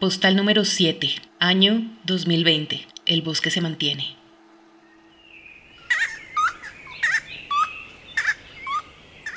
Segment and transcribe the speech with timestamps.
[0.00, 2.86] Postal número 7, año 2020.
[3.06, 4.14] El bosque se mantiene.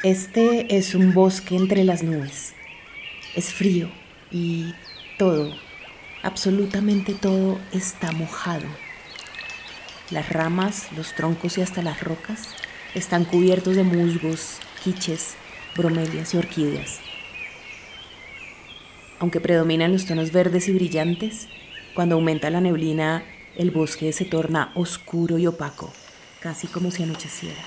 [0.04, 2.54] Este es un bosque entre las nubes.
[3.36, 3.90] Es frío
[4.30, 4.76] y
[5.18, 5.52] todo,
[6.22, 8.68] absolutamente todo está mojado.
[10.12, 12.50] Las ramas, los troncos y hasta las rocas
[12.94, 15.34] están cubiertos de musgos, quiches,
[15.76, 17.11] bromelias y orquídeas.
[19.22, 21.48] Aunque predominan los tonos verdes y brillantes,
[21.94, 23.24] cuando aumenta la neblina,
[23.56, 25.94] el bosque se torna oscuro y opaco,
[26.40, 27.62] casi como si anocheciera.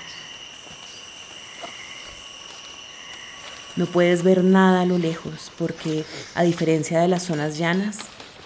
[3.77, 7.99] No puedes ver nada a lo lejos porque, a diferencia de las zonas llanas,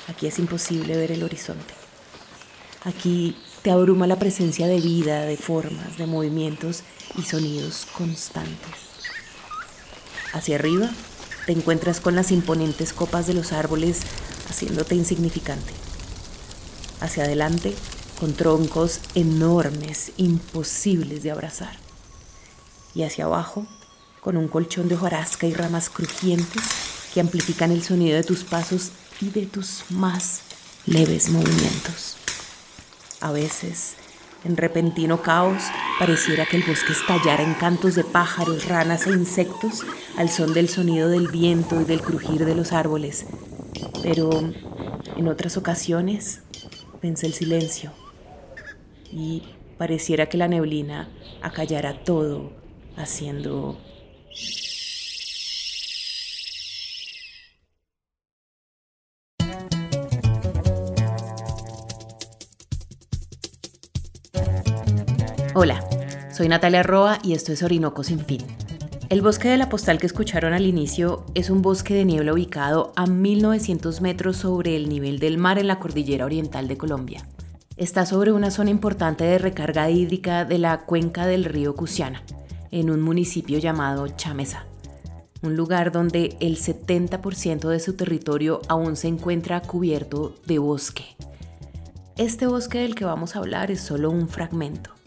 [0.07, 1.73] aquí es imposible ver el horizonte.
[2.83, 6.83] Aquí te abruma la presencia de vida, de formas, de movimientos
[7.17, 8.77] y sonidos constantes.
[10.31, 10.91] Hacia arriba
[11.45, 14.01] te encuentras con las imponentes copas de los árboles
[14.49, 15.73] haciéndote insignificante.
[17.01, 17.75] Hacia adelante,
[18.19, 21.77] con troncos enormes, imposibles de abrazar.
[22.93, 23.65] Y hacia abajo,
[24.19, 26.63] con un colchón de hojarasca y ramas crujientes
[27.13, 28.91] que amplifican el sonido de tus pasos
[29.21, 30.41] y de tus más
[30.85, 32.17] leves movimientos.
[33.21, 33.95] A veces
[34.43, 35.63] en repentino caos,
[35.99, 39.83] pareciera que el bosque estallara en cantos de pájaros, ranas e insectos
[40.17, 43.25] al son del sonido del viento y del crujir de los árboles.
[44.01, 44.29] Pero
[45.17, 46.41] en otras ocasiones
[47.01, 47.91] pensé el silencio
[49.11, 49.43] y
[49.77, 51.09] pareciera que la neblina
[51.41, 52.53] acallara todo
[52.95, 53.77] haciendo
[65.61, 65.85] Hola,
[66.31, 68.41] soy Natalia Roa y esto es Orinoco sin fin.
[69.09, 72.93] El bosque de la postal que escucharon al inicio es un bosque de niebla ubicado
[72.95, 77.27] a 1900 metros sobre el nivel del mar en la cordillera oriental de Colombia.
[77.75, 82.23] Está sobre una zona importante de recarga hídrica de la cuenca del río Cusiana,
[82.71, 84.65] en un municipio llamado Chamesa,
[85.41, 91.17] un lugar donde el 70% de su territorio aún se encuentra cubierto de bosque.
[92.15, 94.98] Este bosque del que vamos a hablar es solo un fragmento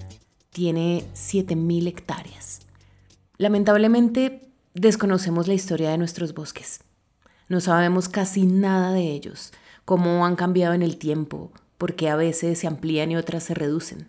[0.53, 2.61] tiene 7.000 hectáreas.
[3.39, 4.43] Lamentablemente,
[4.75, 6.81] desconocemos la historia de nuestros bosques.
[7.49, 9.53] No sabemos casi nada de ellos,
[9.85, 13.55] cómo han cambiado en el tiempo, por qué a veces se amplían y otras se
[13.55, 14.09] reducen,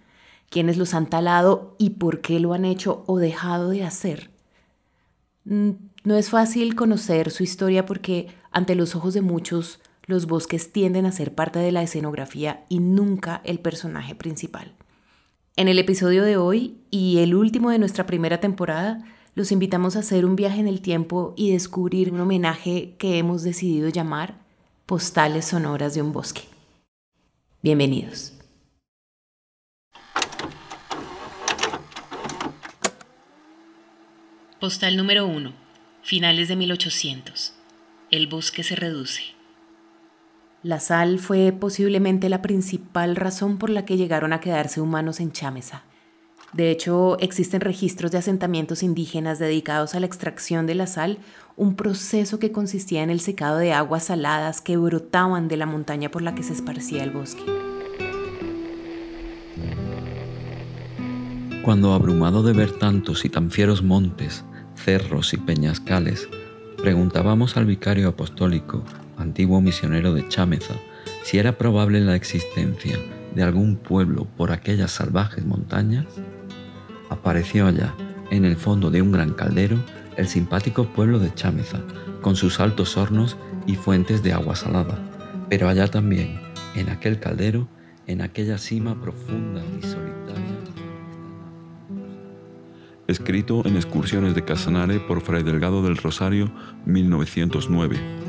[0.50, 4.30] quiénes los han talado y por qué lo han hecho o dejado de hacer.
[5.46, 5.72] Mm,
[6.04, 11.06] no es fácil conocer su historia porque ante los ojos de muchos los bosques tienden
[11.06, 14.76] a ser parte de la escenografía y nunca el personaje principal.
[15.56, 19.06] En el episodio de hoy y el último de nuestra primera temporada,
[19.36, 23.44] los invitamos a hacer un viaje en el tiempo y descubrir un homenaje que hemos
[23.44, 24.40] decidido llamar
[24.88, 26.42] Postales Sonoras de un Bosque.
[27.62, 28.34] Bienvenidos.
[34.60, 35.54] Postal número 1.
[36.02, 37.54] Finales de 1800.
[38.10, 39.22] El bosque se reduce.
[40.64, 45.34] La sal fue posiblemente la principal razón por la que llegaron a quedarse humanos en
[45.34, 45.84] Chamesa.
[46.54, 51.18] De hecho, existen registros de asentamientos indígenas dedicados a la extracción de la sal,
[51.58, 56.10] un proceso que consistía en el secado de aguas saladas que brotaban de la montaña
[56.10, 57.44] por la que se esparcía el bosque.
[61.62, 64.46] Cuando abrumado de ver tantos y tan fieros montes,
[64.76, 66.30] cerros y peñascales,
[66.78, 68.86] preguntábamos al vicario apostólico
[69.24, 70.76] antiguo misionero de Chámeza,
[71.24, 73.00] si era probable la existencia
[73.34, 76.06] de algún pueblo por aquellas salvajes montañas,
[77.10, 77.96] apareció allá,
[78.30, 79.78] en el fondo de un gran caldero,
[80.18, 81.80] el simpático pueblo de Chámeza,
[82.22, 85.00] con sus altos hornos y fuentes de agua salada,
[85.50, 86.40] pero allá también,
[86.76, 87.68] en aquel caldero,
[88.08, 90.14] en aquella cima profunda y solitaria.
[93.08, 96.52] Escrito en Excursiones de Casanare por Fray Delgado del Rosario,
[96.86, 98.23] 1909.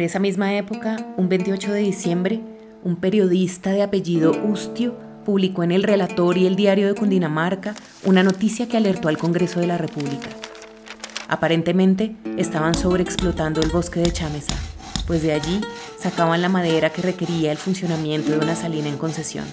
[0.00, 2.40] Por esa misma época, un 28 de diciembre,
[2.82, 7.74] un periodista de apellido Ustio publicó en el Relator y el Diario de Cundinamarca
[8.06, 10.30] una noticia que alertó al Congreso de la República.
[11.28, 14.54] Aparentemente estaban sobreexplotando el bosque de Chamesa,
[15.06, 15.60] pues de allí
[15.98, 19.44] sacaban la madera que requería el funcionamiento de una salina en concesión.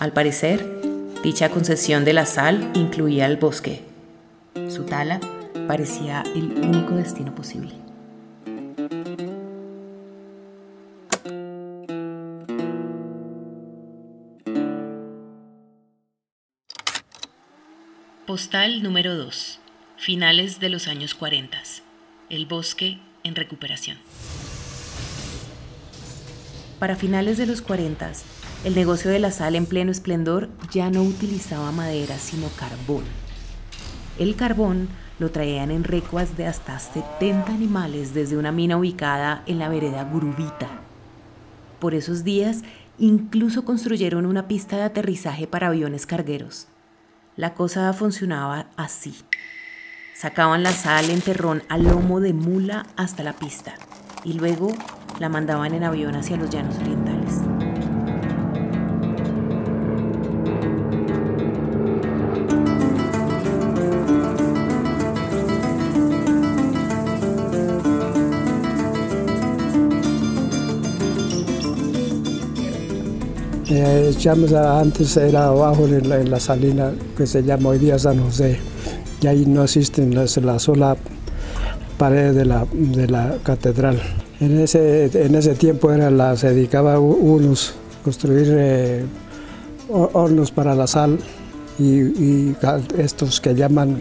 [0.00, 0.82] Al parecer,
[1.24, 3.80] dicha concesión de la sal incluía el bosque.
[4.68, 5.18] Su tala
[5.66, 7.85] parecía el único destino posible.
[18.36, 19.60] Postal número 2.
[19.96, 21.56] Finales de los años 40.
[22.28, 23.96] El bosque en recuperación.
[26.78, 28.12] Para finales de los 40,
[28.66, 33.04] el negocio de la sal en pleno esplendor ya no utilizaba madera, sino carbón.
[34.18, 39.58] El carbón lo traían en recuas de hasta 70 animales desde una mina ubicada en
[39.58, 40.68] la vereda Gurubita.
[41.80, 42.64] Por esos días,
[42.98, 46.68] incluso construyeron una pista de aterrizaje para aviones cargueros.
[47.36, 49.14] La cosa funcionaba así.
[50.14, 53.74] Sacaban la sal en terrón al lomo de mula hasta la pista
[54.24, 54.68] y luego
[55.20, 57.15] la mandaban en avión hacia los llanos orientales.
[73.68, 74.14] Eh,
[74.54, 78.60] antes era abajo en la, salina que se llama hoy día San José
[79.20, 80.96] y ahí no existe la, sola
[81.98, 84.00] pared de la, de la catedral.
[84.38, 87.74] En ese, en ese tiempo era la, se dedicaba a unos
[88.04, 89.04] construir eh,
[89.88, 91.18] hornos para la sal
[91.80, 92.54] y,
[92.96, 94.00] estos que llaman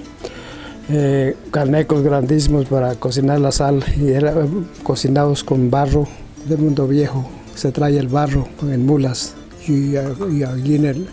[0.90, 6.08] eh, canecos grandísimos para cocinar la sal y eran cocinados con barro
[6.48, 7.28] de mundo viejo.
[7.56, 9.34] Se trae el barro en mulas
[9.68, 9.96] y,
[10.44, 11.08] allí en el,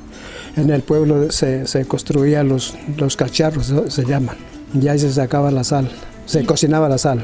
[0.57, 4.37] en el pueblo se, se construían los, los cacharros, se llaman.
[4.75, 5.91] Y ahí se sacaba la sal,
[6.27, 7.23] se cocinaba la sal.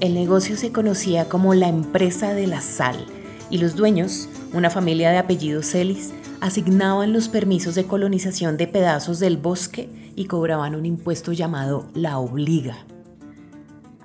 [0.00, 3.06] El negocio se conocía como la empresa de la sal
[3.50, 9.18] y los dueños, una familia de apellido Celis, asignaban los permisos de colonización de pedazos
[9.18, 12.84] del bosque y cobraban un impuesto llamado la obliga.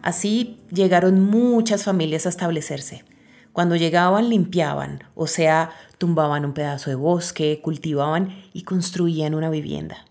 [0.01, 3.03] Así llegaron muchas familias a establecerse.
[3.53, 10.05] Cuando llegaban limpiaban, o sea, tumbaban un pedazo de bosque, cultivaban y construían una vivienda.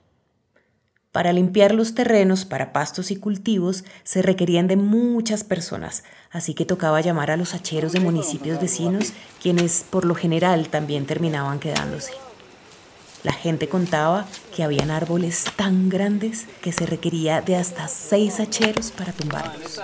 [1.13, 6.67] Para limpiar los terrenos para pastos y cultivos se requerían de muchas personas, así que
[6.67, 12.13] tocaba llamar a los hacheros de municipios vecinos, quienes por lo general también terminaban quedándose.
[13.25, 18.93] La gente contaba que habían árboles tan grandes que se requería de hasta seis hacheros
[18.93, 19.81] para tumbarlos.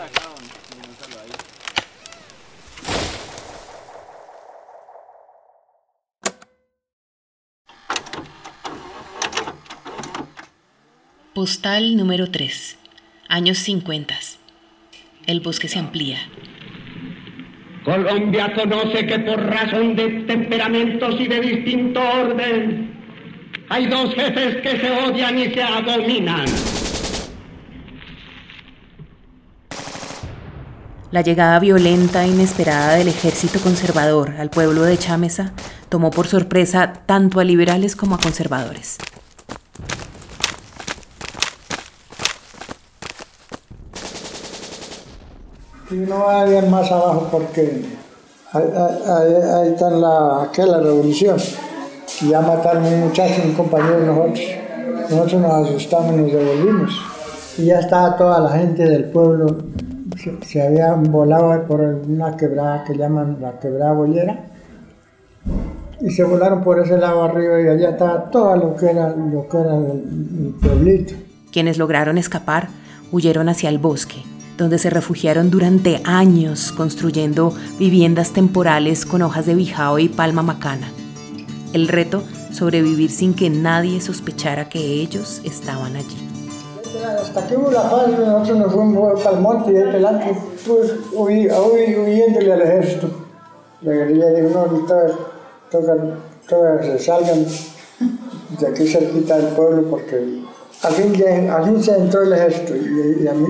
[11.35, 12.77] Postal número 3.
[13.29, 14.15] Años 50.
[15.27, 16.19] El bosque se amplía.
[17.85, 22.89] Colombia conoce que por razón de temperamentos y de distinto orden,
[23.69, 26.47] hay dos jefes que se odian y se abominan.
[31.11, 35.53] La llegada violenta e inesperada del ejército conservador al pueblo de Chámeza
[35.89, 38.99] tomó por sorpresa tanto a liberales como a conservadores.
[45.94, 47.85] Y no vayan más abajo porque
[48.52, 51.37] ahí, está la, aquella revolución.
[52.20, 54.41] Y ya mataron a un muchacho, un compañero de nosotros.
[55.08, 57.00] Nosotros nos asustamos y nos devolvimos.
[57.58, 59.56] Y ya estaba toda la gente del pueblo,
[60.43, 64.46] se, habían volado por una quebrada que llaman la quebrada bollera.
[66.00, 69.46] Y se volaron por ese lado arriba y allá estaba todo lo que era, lo
[69.46, 71.15] que era el pueblito.
[71.53, 72.67] Quienes lograron escapar
[73.13, 79.55] huyeron hacia el bosque donde se refugiaron durante años construyendo viviendas temporales con hojas de
[79.55, 80.89] bijao y palma macana.
[81.73, 86.29] El reto, sobrevivir sin que nadie sospechara que ellos estaban allí.
[87.20, 92.53] Hasta que hubo la paz, nosotros nos fuimos para el monte y delante, pues huyéndole
[92.53, 93.11] al ejército.
[93.82, 95.06] La guerrilla dijo, no, ahorita
[95.70, 97.44] toca, se salgan
[98.58, 100.44] de aquí cerquita del pueblo porque
[100.84, 103.46] al fin, se entró el ejército y, a, mí,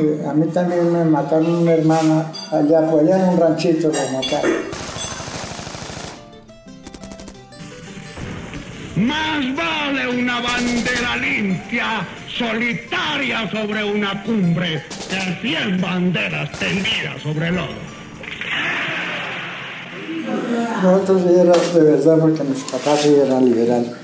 [0.00, 4.16] eh, a, mí, también me mataron una hermana allá, pues allá en un ranchito me
[4.16, 4.52] mataron.
[8.96, 12.06] Más vale una bandera limpia,
[12.38, 17.88] solitaria sobre una cumbre, que cien banderas tendidas sobre el oro.
[20.82, 23.97] Nosotros sí era de verdad porque mis papás sí eran liberales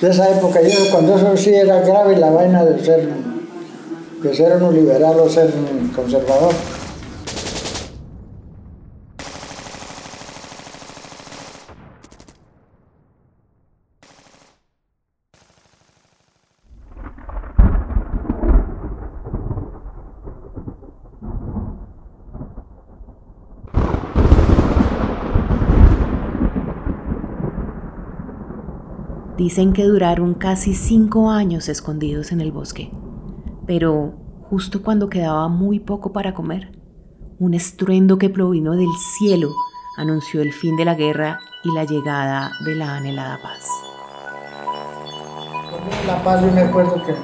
[0.00, 3.08] de esa época, yo, cuando eso sí era grave la vaina de ser,
[4.22, 6.52] de ser un liberal o ser un conservador.
[29.38, 32.90] Dicen que duraron casi cinco años escondidos en el bosque,
[33.68, 34.14] pero
[34.50, 36.72] justo cuando quedaba muy poco para comer,
[37.38, 39.50] un estruendo que provino del cielo
[39.96, 43.68] anunció el fin de la guerra y la llegada de la anhelada paz.
[46.04, 47.14] La paz yo me acuerdo que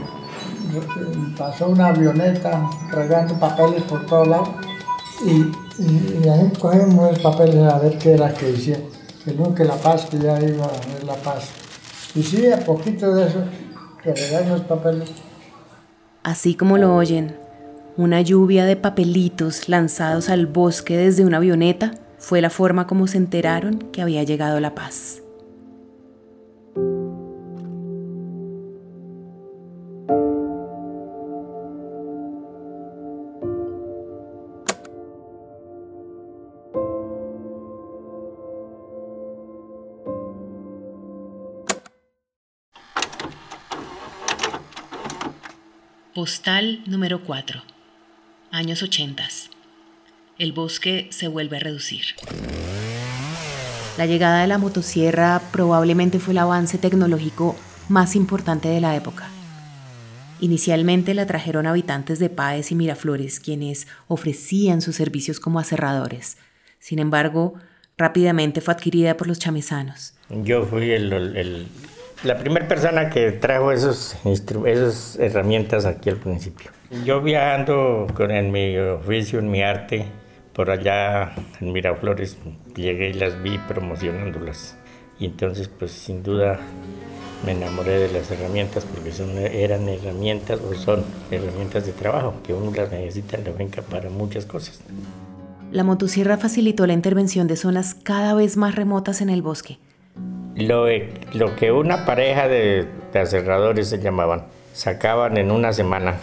[1.36, 4.50] pasó una avioneta regando papeles por todos lados
[5.26, 8.78] y, ahí cogimos los papeles a ver qué era que decía,
[9.24, 11.63] que la paz, que ya iba a haber la paz.
[12.14, 13.44] Y sí, a poquito de eso,
[14.02, 15.10] que regalan papeles.
[16.22, 17.36] Así como lo oyen,
[17.96, 23.18] una lluvia de papelitos lanzados al bosque desde una avioneta fue la forma como se
[23.18, 25.23] enteraron que había llegado la paz.
[46.24, 47.60] Postal número 4.
[48.50, 49.24] Años 80.
[50.38, 52.00] El bosque se vuelve a reducir.
[53.98, 57.56] La llegada de la motosierra probablemente fue el avance tecnológico
[57.90, 59.28] más importante de la época.
[60.40, 66.38] Inicialmente la trajeron habitantes de Páez y Miraflores, quienes ofrecían sus servicios como aserradores.
[66.78, 67.52] Sin embargo,
[67.98, 70.14] rápidamente fue adquirida por los chamezanos.
[70.30, 70.90] Yo fui
[72.24, 76.70] la primera persona que trajo esos, esas herramientas aquí al principio.
[77.04, 80.06] Yo viajando con, en mi oficio, en mi arte,
[80.54, 82.38] por allá en Miraflores
[82.74, 84.76] llegué y las vi promocionándolas.
[85.18, 86.58] Y entonces, pues sin duda
[87.44, 92.54] me enamoré de las herramientas porque son, eran herramientas o son herramientas de trabajo que
[92.54, 94.80] uno las necesita en la finca para muchas cosas.
[95.70, 99.78] La motosierra facilitó la intervención de zonas cada vez más remotas en el bosque.
[100.56, 100.86] Lo,
[101.32, 106.16] lo que una pareja de, de aserradores se llamaban, sacaban en una semana,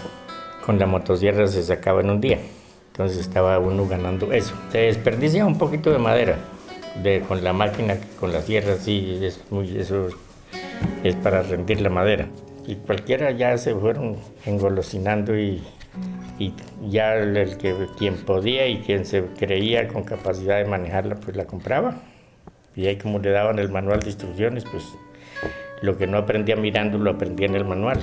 [0.66, 2.40] con la motosierra se sacaba en un día.
[2.92, 4.54] Entonces estaba uno ganando eso.
[4.72, 6.38] Se desperdicia un poquito de madera
[7.02, 10.08] de, con la máquina, con la sierra, sí, es muy, eso
[11.04, 12.28] es para rendir la madera.
[12.68, 15.64] Y cualquiera ya se fueron engolosinando y,
[16.38, 16.54] y
[16.90, 21.46] ya el que quien podía y quien se creía con capacidad de manejarla, pues la
[21.46, 21.96] compraba.
[22.76, 24.84] Y ahí como le daban el manual de instrucciones, pues
[25.82, 28.00] lo que no aprendía mirando lo aprendía en el manual.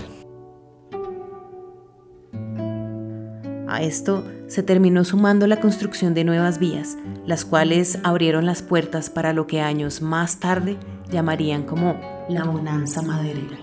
[3.68, 6.96] A esto se terminó sumando la construcción de nuevas vías,
[7.26, 10.78] las cuales abrieron las puertas para lo que años más tarde
[11.10, 13.58] llamarían como la bonanza maderera.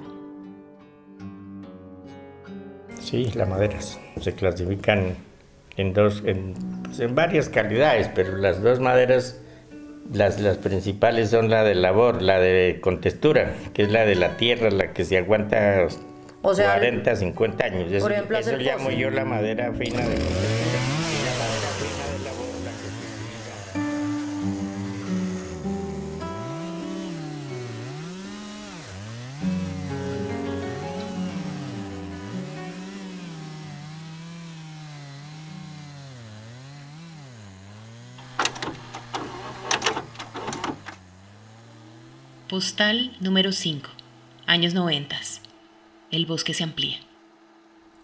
[2.99, 5.15] Sí, las maderas se clasifican
[5.77, 9.41] en dos, en, pues, en varias calidades, pero las dos maderas,
[10.13, 14.37] las, las principales son la de labor, la de contextura, que es la de la
[14.37, 15.87] tierra, la que se aguanta
[16.41, 17.91] o 40, 50 años.
[17.91, 20.54] Eso, eso llamo yo la madera fina de
[42.55, 43.89] Postal número 5,
[44.47, 45.17] años 90
[46.11, 46.95] el bosque se amplía.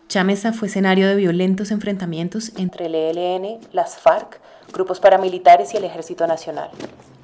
[0.09, 4.41] Chamesa fue escenario de violentos enfrentamientos entre el ELN, las FARC,
[4.73, 6.69] grupos paramilitares y el Ejército Nacional.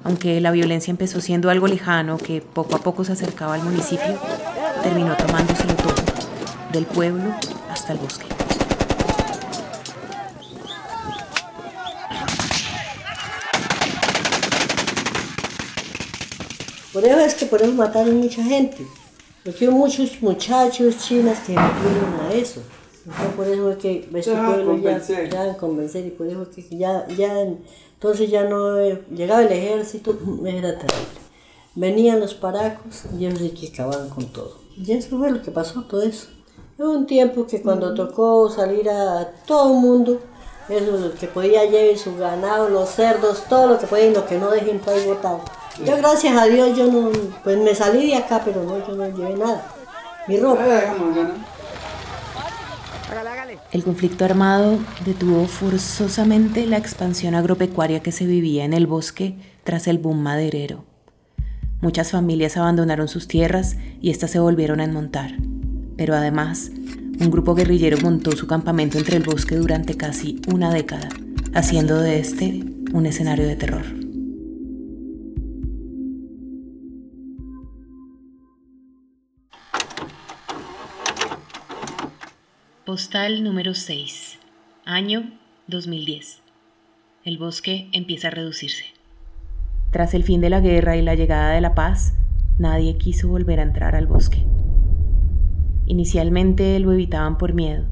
[0.04, 4.18] Aunque la violencia empezó siendo algo lejano que poco a poco se acercaba al municipio,
[4.82, 5.96] terminó tomándoselo todo,
[6.72, 7.30] del pueblo
[7.70, 8.37] hasta el bosque.
[16.92, 18.86] Por eso es que por eso mataron mucha gente.
[19.44, 22.62] Porque hay muchos muchachos chinas que metieron a eso.
[23.06, 26.76] Entonces, por eso es que este pueblo ya, ya convencer y por eso es que
[26.76, 28.78] ya, ya entonces ya no
[29.10, 30.16] llegaba el ejército,
[30.46, 31.20] era terrible.
[31.74, 34.58] Venían los paracos y ellos sí que acababan con todo.
[34.76, 36.28] Y eso fue lo que pasó, todo eso.
[36.78, 40.20] Hubo un tiempo que cuando tocó salir a todo el mundo,
[40.68, 44.38] eso que podía llevar su ganado, los cerdos, todo lo que podía y lo que
[44.38, 45.40] no dejen por ahí botado.
[45.84, 47.10] Yo gracias a Dios yo no,
[47.44, 49.66] pues me salí de acá, pero no, yo no llevé nada.
[50.26, 50.64] Mi ropa.
[53.72, 59.86] El conflicto armado detuvo forzosamente la expansión agropecuaria que se vivía en el bosque tras
[59.86, 60.84] el boom maderero.
[61.80, 65.32] Muchas familias abandonaron sus tierras y éstas se volvieron a enmontar.
[65.96, 66.70] Pero además,
[67.20, 71.08] un grupo guerrillero montó su campamento entre el bosque durante casi una década,
[71.54, 73.97] haciendo de este un escenario de terror.
[82.88, 84.38] Postal número 6.
[84.86, 85.30] Año
[85.66, 86.40] 2010.
[87.22, 88.84] El bosque empieza a reducirse.
[89.90, 92.14] Tras el fin de la guerra y la llegada de la paz,
[92.56, 94.42] nadie quiso volver a entrar al bosque.
[95.84, 97.84] Inicialmente lo evitaban por miedo,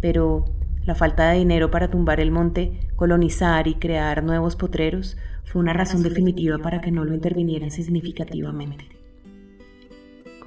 [0.00, 0.46] pero
[0.86, 5.74] la falta de dinero para tumbar el monte, colonizar y crear nuevos potreros fue una
[5.74, 8.97] razón definitiva para que no lo intervinieran significativamente.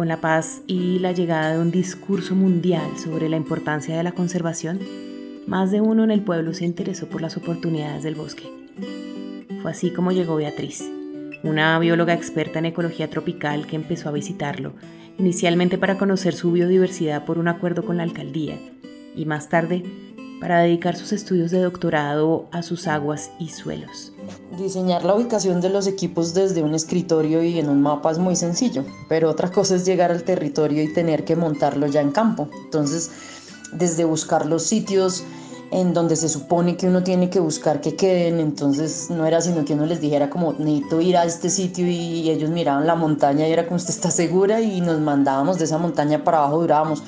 [0.01, 4.13] Con la paz y la llegada de un discurso mundial sobre la importancia de la
[4.13, 4.79] conservación,
[5.45, 8.49] más de uno en el pueblo se interesó por las oportunidades del bosque.
[9.61, 10.89] Fue así como llegó Beatriz,
[11.43, 14.73] una bióloga experta en ecología tropical que empezó a visitarlo,
[15.19, 18.57] inicialmente para conocer su biodiversidad por un acuerdo con la alcaldía,
[19.15, 19.83] y más tarde
[20.41, 24.11] para dedicar sus estudios de doctorado a sus aguas y suelos.
[24.57, 28.35] Diseñar la ubicación de los equipos desde un escritorio y en un mapa es muy
[28.35, 32.49] sencillo, pero otra cosa es llegar al territorio y tener que montarlo ya en campo.
[32.65, 33.11] Entonces,
[33.71, 35.23] desde buscar los sitios
[35.69, 39.63] en donde se supone que uno tiene que buscar que queden, entonces no era sino
[39.63, 43.47] que uno les dijera como necesito ir a este sitio y ellos miraban la montaña
[43.47, 47.03] y era como usted está segura y nos mandábamos de esa montaña para abajo, durábamos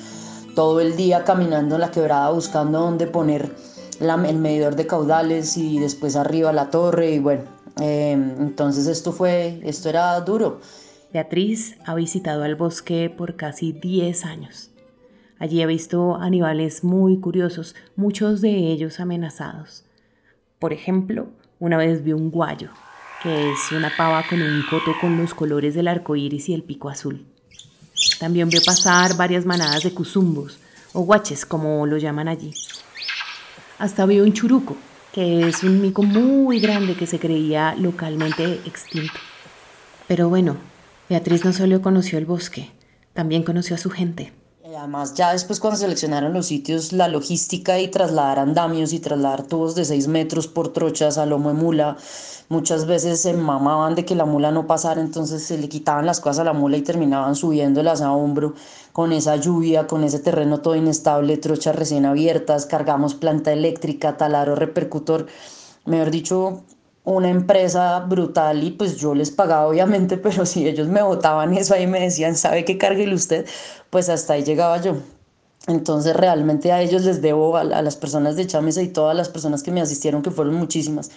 [0.54, 3.54] todo el día caminando en la quebrada buscando dónde poner
[4.00, 7.42] el medidor de caudales y después arriba la torre y bueno,
[7.80, 10.60] em, entonces esto fue, esto era duro.
[11.12, 14.70] Beatriz ha visitado el bosque por casi 10 años.
[15.38, 19.84] Allí ha visto animales muy curiosos, muchos de ellos amenazados.
[20.58, 22.70] Por ejemplo, una vez vio un guayo,
[23.22, 26.62] que es una pava con un coto con los colores del arco iris y el
[26.62, 27.26] pico azul.
[28.18, 30.58] También vio pasar varias manadas de cuzumbos,
[30.92, 32.52] o guaches como lo llaman allí.
[33.78, 34.76] Hasta vio un churuco,
[35.12, 39.14] que es un mico muy grande que se creía localmente extinto.
[40.08, 40.56] Pero bueno,
[41.08, 42.70] Beatriz no solo conoció el bosque,
[43.12, 44.32] también conoció a su gente.
[44.84, 49.74] Además, ya después cuando seleccionaron los sitios, la logística y trasladar andamios y trasladar tubos
[49.74, 51.96] de 6 metros por trochas a lomo de mula,
[52.50, 56.20] muchas veces se mamaban de que la mula no pasara, entonces se le quitaban las
[56.20, 58.52] cosas a la mula y terminaban subiéndolas a hombro
[58.92, 64.54] con esa lluvia, con ese terreno todo inestable, trochas recién abiertas, cargamos planta eléctrica, taladro
[64.54, 65.28] repercutor,
[65.86, 66.62] mejor dicho,
[67.04, 71.74] una empresa brutal y pues yo les pagaba obviamente, pero si ellos me votaban eso
[71.74, 73.46] ahí me decían, ¿sabe qué cargue usted?
[73.90, 74.96] Pues hasta ahí llegaba yo.
[75.66, 79.62] Entonces realmente a ellos les debo, a, las personas de Chamesa y todas las personas
[79.62, 81.10] que me asistieron, que fueron muchísimas,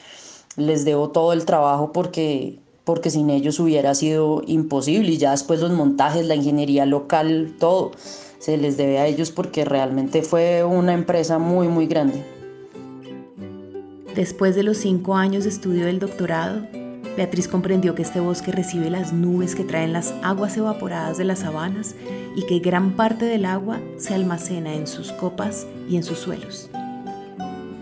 [0.55, 5.59] les debo todo el trabajo porque, porque sin ellos hubiera sido imposible y ya después
[5.59, 7.91] los montajes, la ingeniería local, todo
[8.39, 12.36] se les debe a ellos porque realmente fue una empresa muy, muy grande.
[14.17, 16.67] Después de los cinco años de estudio del doctorado,
[17.15, 21.39] Beatriz comprendió que este bosque recibe las nubes que traen las aguas evaporadas de las
[21.41, 21.93] sabanas
[22.35, 26.71] y que gran parte del agua se almacena en sus copas y en sus suelos.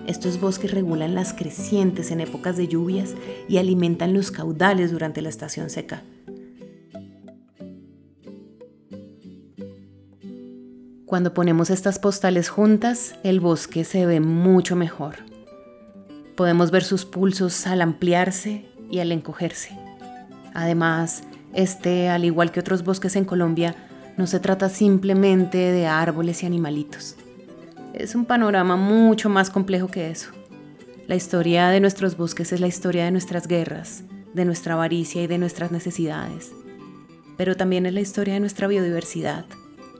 [0.07, 3.15] Estos bosques regulan las crecientes en épocas de lluvias
[3.47, 6.03] y alimentan los caudales durante la estación seca.
[11.05, 15.34] Cuando ponemos estas postales juntas, el bosque se ve mucho mejor.
[16.35, 19.77] Podemos ver sus pulsos al ampliarse y al encogerse.
[20.53, 23.75] Además, este, al igual que otros bosques en Colombia,
[24.17, 27.15] no se trata simplemente de árboles y animalitos.
[27.93, 30.31] Es un panorama mucho más complejo que eso.
[31.07, 35.27] La historia de nuestros bosques es la historia de nuestras guerras, de nuestra avaricia y
[35.27, 36.51] de nuestras necesidades.
[37.37, 39.45] Pero también es la historia de nuestra biodiversidad,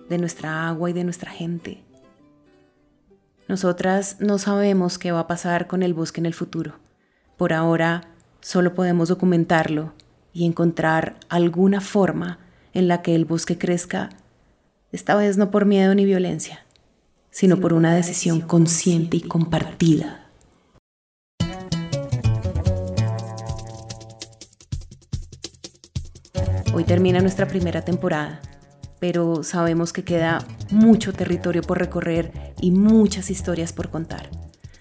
[0.10, 1.85] de nuestra agua y de nuestra gente.
[3.48, 6.74] Nosotras no sabemos qué va a pasar con el bosque en el futuro.
[7.38, 8.02] Por ahora
[8.42, 9.94] solo podemos documentarlo
[10.34, 12.40] y encontrar alguna forma
[12.74, 14.10] en la que el bosque crezca,
[14.92, 16.66] esta vez no por miedo ni violencia,
[17.30, 20.22] sino por una decisión consciente y compartida.
[26.74, 28.42] Hoy termina nuestra primera temporada
[29.00, 30.40] pero sabemos que queda
[30.72, 34.32] mucho territorio por recorrer y muchas historias por contar.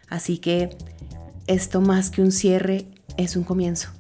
[0.08, 0.70] Así que
[1.46, 2.86] esto más que un cierre
[3.18, 3.90] es un comienzo.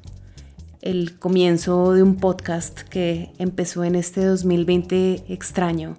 [0.80, 5.98] El comienzo de un podcast que empezó en este 2020 extraño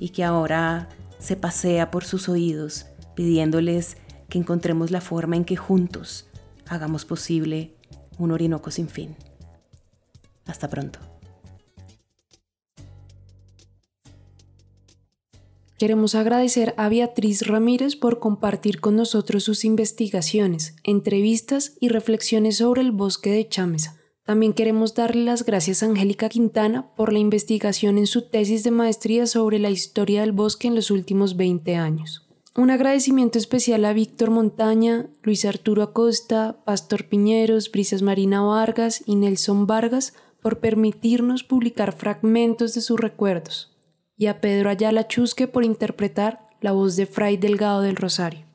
[0.00, 3.98] y que ahora se pasea por sus oídos pidiéndoles
[4.30, 6.28] que encontremos la forma en que juntos
[6.66, 7.74] hagamos posible
[8.16, 9.14] un Orinoco sin fin.
[10.46, 11.15] Hasta pronto.
[15.78, 22.80] Queremos agradecer a Beatriz Ramírez por compartir con nosotros sus investigaciones, entrevistas y reflexiones sobre
[22.80, 23.98] el bosque de Chamesa.
[24.24, 28.70] También queremos darle las gracias a Angélica Quintana por la investigación en su tesis de
[28.70, 32.26] maestría sobre la historia del bosque en los últimos 20 años.
[32.56, 39.16] Un agradecimiento especial a Víctor Montaña, Luis Arturo Acosta, Pastor Piñeros, Brisas Marina Vargas y
[39.16, 43.75] Nelson Vargas por permitirnos publicar fragmentos de sus recuerdos,
[44.16, 48.46] y a Pedro Ayala Chusque por interpretar la voz de Fray Delgado del Rosario.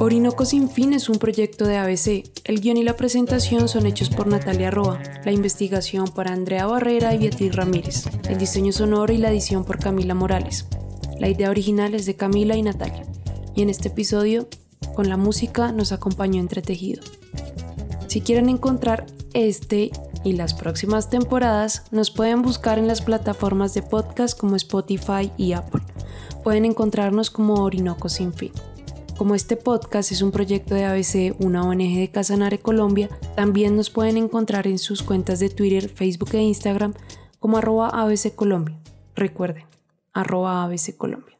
[0.00, 2.28] Orinoco Sin Fin es un proyecto de ABC.
[2.44, 7.14] El guion y la presentación son hechos por Natalia Roa, la investigación por Andrea Barrera
[7.14, 10.66] y Beatriz Ramírez, el diseño sonoro y la edición por Camila Morales.
[11.20, 13.06] La idea original es de Camila y Natalia,
[13.54, 14.48] y en este episodio,
[14.96, 17.02] con la música, nos acompañó Entretejido.
[18.08, 19.90] Si quieren encontrar este
[20.24, 25.52] y las próximas temporadas, nos pueden buscar en las plataformas de podcast como Spotify y
[25.52, 25.82] Apple.
[26.42, 28.52] Pueden encontrarnos como Orinoco Sin Fin.
[29.18, 33.90] Como este podcast es un proyecto de ABC, una ONG de Casanare Colombia, también nos
[33.90, 36.94] pueden encontrar en sus cuentas de Twitter, Facebook e Instagram
[37.38, 38.76] como arroba ABC Colombia.
[39.14, 39.66] Recuerden,
[40.12, 41.33] arroba ABC Colombia.